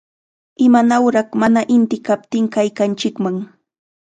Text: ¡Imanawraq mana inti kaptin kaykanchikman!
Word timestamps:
¡Imanawraq 0.65 1.29
mana 1.41 1.61
inti 1.75 1.97
kaptin 2.07 2.45
kaykanchikman! 2.53 3.35